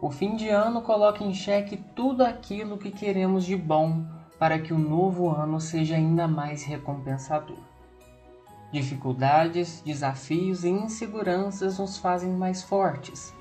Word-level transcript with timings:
O 0.00 0.10
fim 0.10 0.36
de 0.36 0.50
ano 0.50 0.82
coloca 0.82 1.24
em 1.24 1.32
xeque 1.32 1.78
tudo 1.94 2.22
aquilo 2.22 2.76
que 2.76 2.90
queremos 2.90 3.46
de 3.46 3.56
bom 3.56 4.04
para 4.38 4.58
que 4.58 4.72
o 4.72 4.78
novo 4.78 5.30
ano 5.30 5.58
seja 5.58 5.96
ainda 5.96 6.28
mais 6.28 6.62
recompensador. 6.64 7.56
Dificuldades, 8.70 9.80
desafios 9.80 10.64
e 10.64 10.68
inseguranças 10.68 11.78
nos 11.78 11.96
fazem 11.96 12.30
mais 12.30 12.62
fortes, 12.62 13.32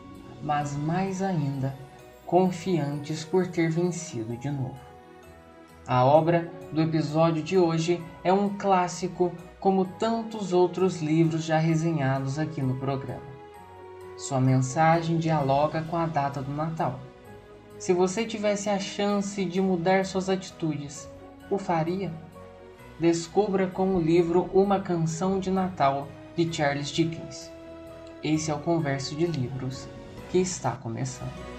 mas 0.41 0.77
mais 0.77 1.21
ainda 1.21 1.75
confiantes 2.25 3.25
por 3.25 3.47
ter 3.47 3.69
vencido 3.69 4.37
de 4.37 4.49
novo. 4.49 4.79
A 5.85 6.05
obra 6.05 6.49
do 6.71 6.81
episódio 6.81 7.43
de 7.43 7.57
hoje 7.57 8.01
é 8.23 8.31
um 8.31 8.57
clássico 8.57 9.31
como 9.59 9.85
tantos 9.85 10.53
outros 10.53 11.01
livros 11.01 11.43
já 11.43 11.57
resenhados 11.57 12.39
aqui 12.39 12.61
no 12.61 12.75
programa. 12.75 13.34
Sua 14.17 14.39
mensagem 14.39 15.17
dialoga 15.17 15.81
com 15.83 15.97
a 15.97 16.05
data 16.05 16.41
do 16.41 16.51
Natal. 16.51 16.99
Se 17.77 17.91
você 17.91 18.25
tivesse 18.25 18.69
a 18.69 18.79
chance 18.79 19.43
de 19.43 19.59
mudar 19.59 20.05
suas 20.05 20.29
atitudes, 20.29 21.09
o 21.49 21.57
faria? 21.57 22.13
Descubra 22.97 23.67
com 23.67 23.95
o 23.95 24.01
livro 24.01 24.49
Uma 24.53 24.79
Canção 24.79 25.37
de 25.37 25.51
Natal 25.51 26.07
de 26.35 26.51
Charles 26.51 26.89
Dickens. 26.89 27.51
Esse 28.23 28.49
é 28.49 28.53
o 28.53 28.59
Converso 28.59 29.15
de 29.15 29.27
Livros 29.27 29.87
que 30.31 30.37
está 30.37 30.71
começando. 30.71 31.54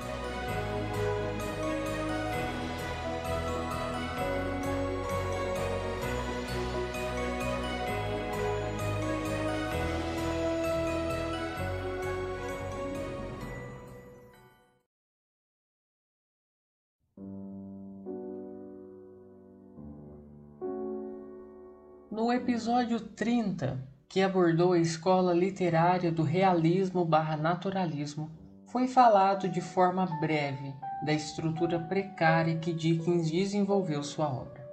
No 22.16 22.32
episódio 22.32 22.98
30, 22.98 23.78
que 24.08 24.22
abordou 24.22 24.72
a 24.72 24.78
escola 24.78 25.34
literária 25.34 26.10
do 26.10 26.22
realismo 26.22 27.04
barra 27.04 27.36
naturalismo, 27.36 28.30
foi 28.64 28.88
falado 28.88 29.46
de 29.50 29.60
forma 29.60 30.06
breve 30.18 30.74
da 31.04 31.12
estrutura 31.12 31.78
precária 31.78 32.56
que 32.56 32.72
Dickens 32.72 33.30
desenvolveu 33.30 34.02
sua 34.02 34.32
obra. 34.32 34.66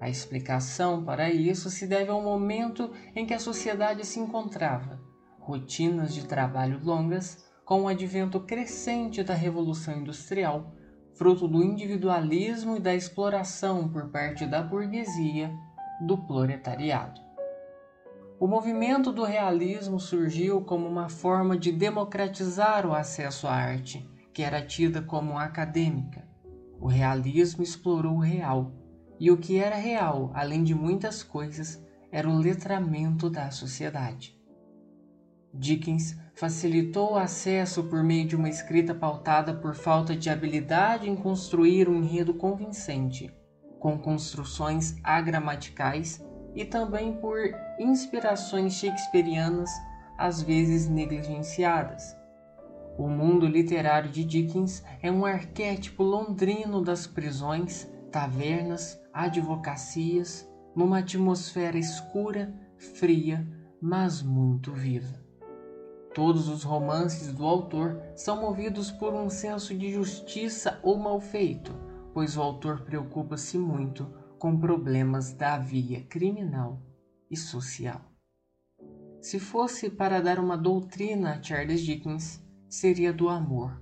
A 0.00 0.08
explicação 0.08 1.02
para 1.02 1.28
isso 1.28 1.68
se 1.70 1.88
deve 1.88 2.12
ao 2.12 2.22
momento 2.22 2.92
em 3.16 3.26
que 3.26 3.34
a 3.34 3.40
sociedade 3.40 4.06
se 4.06 4.20
encontrava, 4.20 5.00
rotinas 5.40 6.14
de 6.14 6.24
trabalho 6.24 6.80
longas, 6.84 7.50
com 7.64 7.82
o 7.82 7.88
advento 7.88 8.38
crescente 8.38 9.24
da 9.24 9.34
Revolução 9.34 9.98
Industrial, 9.98 10.72
fruto 11.14 11.48
do 11.48 11.64
individualismo 11.64 12.76
e 12.76 12.80
da 12.80 12.94
exploração 12.94 13.88
por 13.88 14.08
parte 14.10 14.46
da 14.46 14.62
burguesia 14.62 15.52
do 16.00 16.16
proletariado. 16.16 17.20
O 18.38 18.46
movimento 18.46 19.12
do 19.12 19.22
realismo 19.22 20.00
surgiu 20.00 20.62
como 20.62 20.88
uma 20.88 21.10
forma 21.10 21.58
de 21.58 21.70
democratizar 21.70 22.86
o 22.86 22.94
acesso 22.94 23.46
à 23.46 23.52
arte, 23.52 24.08
que 24.32 24.42
era 24.42 24.64
tida 24.64 25.02
como 25.02 25.38
acadêmica. 25.38 26.26
O 26.80 26.86
realismo 26.86 27.62
explorou 27.62 28.14
o 28.14 28.20
real, 28.20 28.72
e 29.18 29.30
o 29.30 29.36
que 29.36 29.58
era 29.58 29.76
real, 29.76 30.30
além 30.32 30.64
de 30.64 30.74
muitas 30.74 31.22
coisas, 31.22 31.84
era 32.10 32.26
o 32.26 32.38
letramento 32.38 33.28
da 33.28 33.50
sociedade. 33.50 34.34
Dickens 35.52 36.18
facilitou 36.34 37.12
o 37.12 37.18
acesso 37.18 37.84
por 37.84 38.02
meio 38.02 38.26
de 38.26 38.36
uma 38.36 38.48
escrita 38.48 38.94
pautada 38.94 39.52
por 39.52 39.74
falta 39.74 40.16
de 40.16 40.30
habilidade 40.30 41.10
em 41.10 41.14
construir 41.14 41.90
um 41.90 41.96
enredo 41.96 42.32
convincente 42.32 43.30
com 43.80 43.98
construções 43.98 44.96
agramaticais 45.02 46.24
e 46.54 46.64
também 46.64 47.16
por 47.16 47.38
inspirações 47.78 48.74
shakespearianas 48.74 49.70
às 50.16 50.42
vezes 50.42 50.88
negligenciadas. 50.88 52.14
O 52.98 53.08
mundo 53.08 53.46
literário 53.46 54.10
de 54.10 54.22
Dickens 54.22 54.84
é 55.02 55.10
um 55.10 55.24
arquétipo 55.24 56.02
londrino 56.02 56.82
das 56.82 57.06
prisões, 57.06 57.90
tavernas, 58.12 59.00
advocacias, 59.12 60.46
numa 60.76 60.98
atmosfera 60.98 61.78
escura, 61.78 62.54
fria, 62.76 63.46
mas 63.80 64.22
muito 64.22 64.72
viva. 64.72 65.18
Todos 66.14 66.48
os 66.48 66.64
romances 66.64 67.32
do 67.32 67.46
autor 67.46 68.02
são 68.14 68.40
movidos 68.40 68.90
por 68.90 69.14
um 69.14 69.30
senso 69.30 69.74
de 69.74 69.92
justiça 69.92 70.78
ou 70.82 70.98
mal 70.98 71.20
feito, 71.20 71.72
pois 72.12 72.36
o 72.36 72.42
autor 72.42 72.82
preocupa-se 72.82 73.58
muito 73.58 74.06
com 74.38 74.58
problemas 74.58 75.32
da 75.32 75.58
via 75.58 76.02
criminal 76.02 76.80
e 77.30 77.36
social. 77.36 78.00
Se 79.20 79.38
fosse 79.38 79.90
para 79.90 80.20
dar 80.20 80.38
uma 80.38 80.56
doutrina 80.56 81.34
a 81.34 81.42
Charles 81.42 81.82
Dickens, 81.82 82.42
seria 82.68 83.12
do 83.12 83.28
amor. 83.28 83.80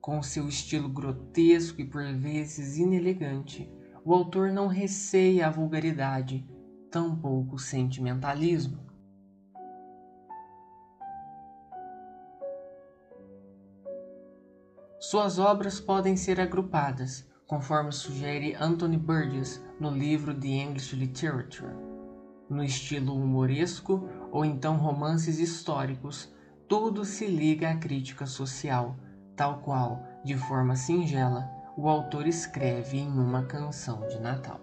Com 0.00 0.22
seu 0.22 0.48
estilo 0.48 0.88
grotesco 0.88 1.80
e 1.80 1.84
por 1.84 2.04
vezes 2.14 2.78
inelegante, 2.78 3.68
o 4.04 4.14
autor 4.14 4.52
não 4.52 4.68
receia 4.68 5.48
a 5.48 5.50
vulgaridade, 5.50 6.48
tampouco 6.92 7.56
o 7.56 7.58
sentimentalismo. 7.58 8.86
Suas 15.00 15.40
obras 15.40 15.80
podem 15.80 16.16
ser 16.16 16.40
agrupadas 16.40 17.28
conforme 17.46 17.92
sugere 17.92 18.54
Anthony 18.56 18.96
Burgess 18.96 19.64
no 19.78 19.90
livro 19.90 20.34
The 20.34 20.48
English 20.48 20.96
Literature. 20.96 21.72
No 22.48 22.62
estilo 22.62 23.14
humoresco 23.14 24.08
ou 24.32 24.44
então 24.44 24.76
romances 24.76 25.38
históricos, 25.38 26.32
tudo 26.68 27.04
se 27.04 27.26
liga 27.26 27.70
à 27.70 27.76
crítica 27.76 28.26
social, 28.26 28.96
tal 29.36 29.60
qual, 29.60 30.02
de 30.24 30.36
forma 30.36 30.74
singela, 30.74 31.48
o 31.76 31.88
autor 31.88 32.26
escreve 32.26 32.98
em 32.98 33.08
uma 33.08 33.44
canção 33.44 34.06
de 34.08 34.18
Natal. 34.18 34.60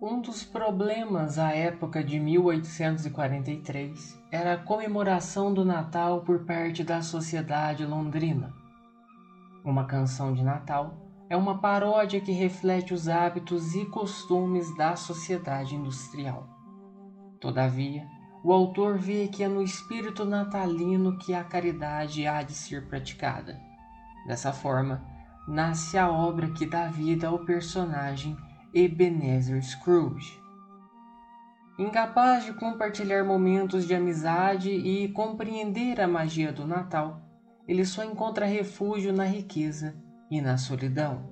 Um 0.00 0.20
dos 0.20 0.44
problemas 0.44 1.40
à 1.40 1.50
época 1.50 2.04
de 2.04 2.20
1843 2.20 4.22
era 4.30 4.52
a 4.52 4.56
comemoração 4.56 5.52
do 5.52 5.64
Natal 5.64 6.20
por 6.20 6.44
parte 6.44 6.84
da 6.84 7.02
sociedade 7.02 7.84
londrina. 7.84 8.54
Uma 9.64 9.86
canção 9.86 10.32
de 10.32 10.44
Natal 10.44 10.94
é 11.28 11.36
uma 11.36 11.58
paródia 11.58 12.20
que 12.20 12.30
reflete 12.30 12.94
os 12.94 13.08
hábitos 13.08 13.74
e 13.74 13.86
costumes 13.86 14.72
da 14.76 14.94
sociedade 14.94 15.74
industrial. 15.74 16.48
Todavia, 17.40 18.06
o 18.44 18.52
autor 18.52 18.98
vê 18.98 19.26
que 19.26 19.42
é 19.42 19.48
no 19.48 19.60
espírito 19.60 20.24
natalino 20.24 21.18
que 21.18 21.34
a 21.34 21.42
caridade 21.42 22.24
há 22.24 22.44
de 22.44 22.52
ser 22.52 22.86
praticada. 22.86 23.60
Dessa 24.28 24.52
forma, 24.52 25.04
nasce 25.48 25.98
a 25.98 26.08
obra 26.08 26.50
que 26.50 26.64
dá 26.64 26.86
vida 26.86 27.26
ao 27.26 27.40
personagem 27.40 28.36
Ebenezer 28.80 29.60
Scrooge. 29.60 30.40
Incapaz 31.76 32.44
de 32.44 32.52
compartilhar 32.52 33.24
momentos 33.24 33.84
de 33.88 33.92
amizade 33.92 34.70
e 34.70 35.08
compreender 35.08 36.00
a 36.00 36.06
magia 36.06 36.52
do 36.52 36.64
Natal, 36.64 37.20
ele 37.66 37.84
só 37.84 38.04
encontra 38.04 38.46
refúgio 38.46 39.12
na 39.12 39.24
riqueza 39.24 39.96
e 40.30 40.40
na 40.40 40.56
solidão. 40.56 41.28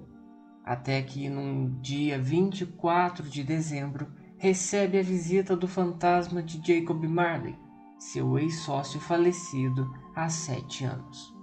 Até 0.65 1.01
que, 1.03 1.29
num 1.29 1.81
dia 1.81 2.21
24 2.21 3.31
de 3.31 3.45
dezembro, 3.45 4.11
recebe 4.37 4.99
a 4.99 5.03
visita 5.03 5.57
do 5.57 5.69
fantasma 5.69 6.43
de 6.43 6.61
Jacob 6.67 7.05
Marley, 7.05 7.57
seu 7.97 8.37
ex-sócio 8.41 8.99
falecido 8.99 9.89
há 10.17 10.29
sete 10.29 10.85
anos. 10.85 11.36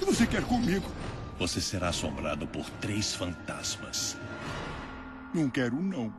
Que 0.00 0.06
você 0.06 0.26
quer 0.26 0.42
comigo? 0.44 0.86
Você 1.38 1.60
será 1.60 1.90
assombrado 1.90 2.46
por 2.46 2.68
três 2.80 3.14
fantasmas. 3.14 4.16
Não 5.34 5.50
quero, 5.50 5.76
não. 5.80 6.12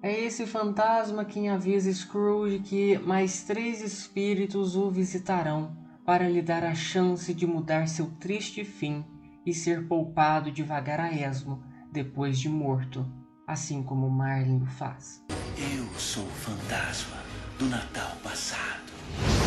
É 0.00 0.20
esse 0.20 0.46
fantasma 0.46 1.24
quem 1.24 1.50
avisa 1.50 1.92
Scrooge 1.92 2.60
que 2.60 2.98
mais 2.98 3.42
três 3.42 3.82
espíritos 3.82 4.76
o 4.76 4.88
visitarão 4.90 5.76
para 6.04 6.28
lhe 6.28 6.40
dar 6.40 6.64
a 6.64 6.74
chance 6.74 7.34
de 7.34 7.46
mudar 7.46 7.88
seu 7.88 8.06
triste 8.20 8.64
fim 8.64 9.04
e 9.44 9.52
ser 9.52 9.86
poupado 9.88 10.52
devagar 10.52 11.00
a 11.00 11.12
esmo 11.12 11.62
depois 11.92 12.38
de 12.38 12.48
morto, 12.48 13.04
assim 13.46 13.82
como 13.82 14.08
Marlin 14.08 14.62
o 14.62 14.66
faz. 14.66 15.24
Eu 15.58 15.84
sou 15.98 16.24
o 16.24 16.30
fantasma 16.30 17.16
do 17.58 17.66
Natal 17.66 18.16
passado. 18.22 18.92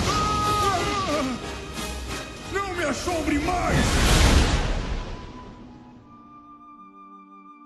Ah! 0.08 1.55
Assombre 2.88 3.40
mais! 3.40 3.76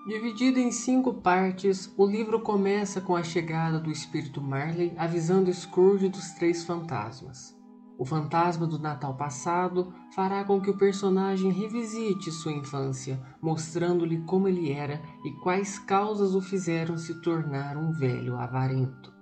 Dividido 0.08 0.60
em 0.60 0.72
cinco 0.72 1.14
partes, 1.14 1.94
o 1.98 2.06
livro 2.06 2.40
começa 2.40 3.02
com 3.02 3.18
a 3.18 3.22
chegada 3.22 3.82
do 3.82 3.92
espírito 3.92 4.42
Marley 4.42 4.94
avisando 4.98 5.54
Scrooge 5.54 6.08
dos 6.08 6.32
três 6.32 6.64
fantasmas. 6.64 7.54
O 7.98 8.06
fantasma 8.06 8.66
do 8.66 8.80
Natal 8.80 9.14
passado 9.18 9.94
fará 10.16 10.46
com 10.46 10.62
que 10.62 10.70
o 10.70 10.78
personagem 10.78 11.52
revisite 11.52 12.32
sua 12.32 12.54
infância, 12.54 13.22
mostrando-lhe 13.42 14.22
como 14.22 14.48
ele 14.48 14.72
era 14.72 15.02
e 15.26 15.32
quais 15.44 15.78
causas 15.80 16.34
o 16.34 16.40
fizeram 16.40 16.98
se 16.98 17.22
tornar 17.22 17.76
um 17.76 17.92
velho 17.92 18.38
avarento. 18.38 19.14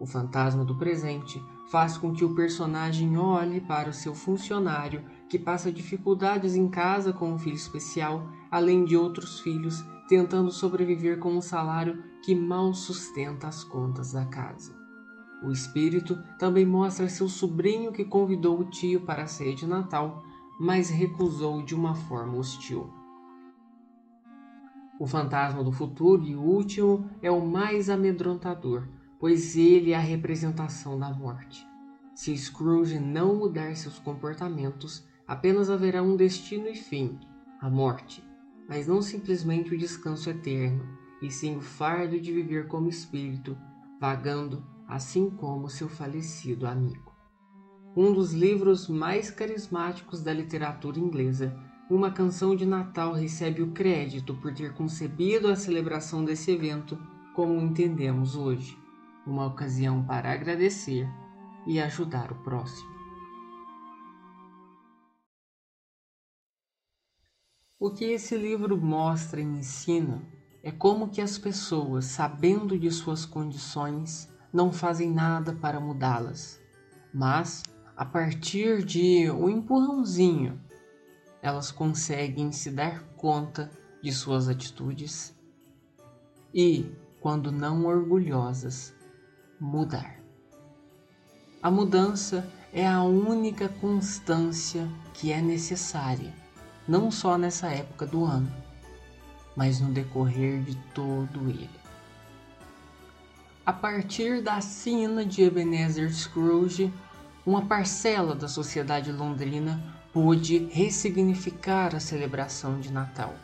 O 0.00 0.06
fantasma 0.06 0.64
do 0.64 0.78
presente 0.78 1.42
faz 1.70 1.98
com 1.98 2.12
que 2.12 2.24
o 2.24 2.34
personagem 2.34 3.18
olhe 3.18 3.60
para 3.60 3.90
o 3.90 3.92
seu 3.92 4.14
funcionário 4.14 5.04
que 5.28 5.38
passa 5.38 5.72
dificuldades 5.72 6.54
em 6.54 6.68
casa 6.68 7.12
com 7.12 7.32
um 7.32 7.38
filho 7.38 7.56
especial, 7.56 8.30
além 8.50 8.84
de 8.84 8.96
outros 8.96 9.40
filhos, 9.40 9.84
tentando 10.08 10.50
sobreviver 10.50 11.18
com 11.18 11.32
um 11.32 11.40
salário 11.40 12.02
que 12.24 12.34
mal 12.34 12.72
sustenta 12.72 13.48
as 13.48 13.64
contas 13.64 14.12
da 14.12 14.24
casa. 14.24 14.74
O 15.42 15.50
espírito 15.50 16.16
também 16.38 16.64
mostra 16.64 17.08
seu 17.08 17.28
sobrinho 17.28 17.92
que 17.92 18.04
convidou 18.04 18.60
o 18.60 18.70
tio 18.70 19.02
para 19.02 19.24
a 19.24 19.26
ceia 19.26 19.54
de 19.54 19.66
Natal, 19.66 20.22
mas 20.58 20.88
recusou 20.88 21.62
de 21.62 21.74
uma 21.74 21.94
forma 21.94 22.36
hostil. 22.38 22.90
O 24.98 25.06
fantasma 25.06 25.62
do 25.62 25.70
futuro 25.70 26.24
e 26.24 26.34
o 26.34 26.40
último 26.40 27.10
é 27.20 27.30
o 27.30 27.44
mais 27.44 27.90
amedrontador, 27.90 28.88
pois 29.18 29.54
ele 29.54 29.92
é 29.92 29.96
a 29.96 30.00
representação 30.00 30.98
da 30.98 31.12
morte. 31.12 31.66
Se 32.14 32.34
Scrooge 32.34 32.98
não 32.98 33.36
mudar 33.36 33.76
seus 33.76 33.98
comportamentos, 33.98 35.06
apenas 35.26 35.70
haverá 35.70 36.02
um 36.02 36.16
destino 36.16 36.68
e 36.68 36.74
fim, 36.74 37.18
a 37.60 37.68
morte, 37.68 38.22
mas 38.68 38.86
não 38.86 39.02
simplesmente 39.02 39.74
o 39.74 39.78
descanso 39.78 40.30
eterno, 40.30 40.86
e 41.22 41.30
sim 41.30 41.56
o 41.56 41.60
fardo 41.60 42.20
de 42.20 42.32
viver 42.32 42.68
como 42.68 42.88
espírito, 42.88 43.56
vagando 44.00 44.64
assim 44.86 45.30
como 45.30 45.68
seu 45.68 45.88
falecido 45.88 46.66
amigo. 46.66 47.12
Um 47.96 48.12
dos 48.12 48.32
livros 48.32 48.88
mais 48.88 49.30
carismáticos 49.30 50.22
da 50.22 50.32
literatura 50.32 50.98
inglesa, 50.98 51.56
uma 51.88 52.10
canção 52.10 52.54
de 52.54 52.66
Natal 52.66 53.12
recebe 53.12 53.62
o 53.62 53.72
crédito 53.72 54.34
por 54.34 54.52
ter 54.52 54.74
concebido 54.74 55.48
a 55.48 55.56
celebração 55.56 56.24
desse 56.24 56.50
evento 56.50 56.98
como 57.34 57.60
entendemos 57.60 58.36
hoje, 58.36 58.76
uma 59.26 59.46
ocasião 59.46 60.04
para 60.04 60.32
agradecer 60.32 61.08
e 61.66 61.80
ajudar 61.80 62.32
o 62.32 62.36
próximo. 62.36 62.95
O 67.78 67.90
que 67.90 68.06
esse 68.06 68.34
livro 68.38 68.80
mostra 68.80 69.38
e 69.38 69.44
ensina 69.44 70.22
é 70.62 70.72
como 70.72 71.10
que 71.10 71.20
as 71.20 71.36
pessoas, 71.36 72.06
sabendo 72.06 72.78
de 72.78 72.90
suas 72.90 73.26
condições, 73.26 74.32
não 74.50 74.72
fazem 74.72 75.12
nada 75.12 75.52
para 75.52 75.78
mudá-las, 75.78 76.58
mas 77.12 77.62
a 77.94 78.02
partir 78.02 78.82
de 78.82 79.30
um 79.30 79.50
empurrãozinho, 79.50 80.58
elas 81.42 81.70
conseguem 81.70 82.50
se 82.50 82.70
dar 82.70 83.02
conta 83.14 83.70
de 84.02 84.10
suas 84.10 84.48
atitudes 84.48 85.36
e, 86.54 86.90
quando 87.20 87.52
não 87.52 87.84
orgulhosas, 87.84 88.94
mudar. 89.60 90.18
A 91.62 91.70
mudança 91.70 92.50
é 92.72 92.88
a 92.88 93.02
única 93.02 93.68
constância 93.68 94.88
que 95.12 95.30
é 95.30 95.42
necessária, 95.42 96.45
não 96.86 97.10
só 97.10 97.36
nessa 97.36 97.68
época 97.68 98.06
do 98.06 98.24
ano, 98.24 98.52
mas 99.56 99.80
no 99.80 99.92
decorrer 99.92 100.60
de 100.62 100.76
todo 100.94 101.48
ele. 101.48 101.70
A 103.64 103.72
partir 103.72 104.42
da 104.42 104.60
sina 104.60 105.24
de 105.24 105.42
Ebenezer 105.42 106.12
Scrooge, 106.14 106.92
uma 107.44 107.66
parcela 107.66 108.34
da 108.34 108.46
sociedade 108.46 109.10
londrina 109.10 109.82
pôde 110.12 110.68
ressignificar 110.70 111.94
a 111.94 112.00
celebração 112.00 112.80
de 112.80 112.92
Natal, 112.92 113.34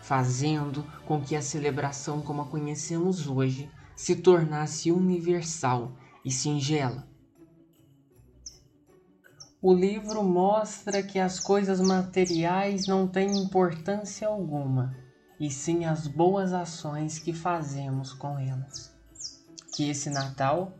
fazendo 0.00 0.84
com 1.06 1.20
que 1.20 1.36
a 1.36 1.42
celebração 1.42 2.22
como 2.22 2.42
a 2.42 2.46
conhecemos 2.46 3.26
hoje 3.26 3.70
se 3.94 4.16
tornasse 4.16 4.90
universal 4.90 5.92
e 6.24 6.30
singela. 6.30 7.11
O 9.62 9.72
livro 9.72 10.24
mostra 10.24 11.02
que 11.02 11.20
as 11.20 11.38
coisas 11.38 11.80
materiais 11.80 12.86
não 12.86 13.06
têm 13.06 13.38
importância 13.38 14.26
alguma, 14.26 14.94
e 15.38 15.50
sim 15.50 15.84
as 15.84 16.06
boas 16.06 16.52
ações 16.52 17.18
que 17.18 17.32
fazemos 17.32 18.12
com 18.12 18.38
elas 18.38 18.92
que 19.72 19.88
esse 19.88 20.10
Natal 20.10 20.76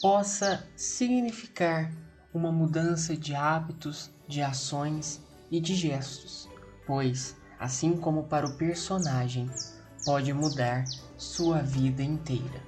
possa 0.00 0.66
significar 0.74 1.92
uma 2.34 2.50
mudança 2.50 3.16
de 3.16 3.34
hábitos, 3.34 4.10
de 4.26 4.42
ações 4.42 5.22
e 5.50 5.60
de 5.60 5.74
gestos, 5.74 6.48
pois, 6.86 7.36
assim 7.58 7.96
como 7.96 8.24
para 8.24 8.46
o 8.46 8.56
personagem, 8.56 9.48
pode 10.04 10.32
mudar 10.32 10.84
sua 11.16 11.62
vida 11.62 12.02
inteira. 12.02 12.60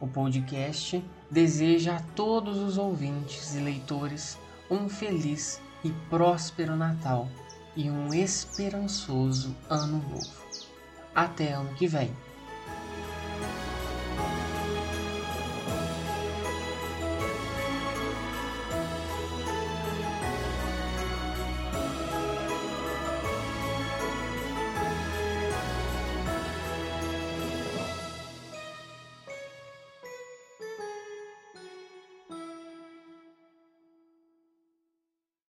O 0.00 0.08
podcast 0.08 1.04
deseja 1.30 1.96
a 1.96 2.02
todos 2.14 2.58
os 2.58 2.76
ouvintes 2.76 3.54
e 3.54 3.60
leitores 3.60 4.36
um 4.70 4.88
feliz 4.88 5.60
e 5.84 5.90
próspero 6.10 6.76
Natal 6.76 7.28
e 7.76 7.88
um 7.90 8.12
esperançoso 8.12 9.56
Ano 9.68 9.98
Novo. 9.98 10.26
Até 11.14 11.52
ano 11.52 11.74
que 11.74 11.86
vem! 11.86 12.14